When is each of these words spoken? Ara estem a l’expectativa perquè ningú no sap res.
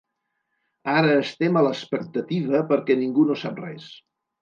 Ara 0.93 1.11
estem 1.25 1.61
a 1.61 1.63
l’expectativa 1.69 2.65
perquè 2.75 3.01
ningú 3.05 3.31
no 3.31 3.41
sap 3.47 3.65
res. 3.71 3.97